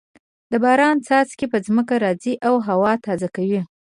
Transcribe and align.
د 0.51 0.53
باران 0.63 0.97
څاڅکي 1.07 1.45
په 1.53 1.57
ځمکه 1.65 1.95
راځې 2.03 2.33
او 2.47 2.53
هوا 2.67 2.91
تازه 3.05 3.27
کوي. 3.35 3.61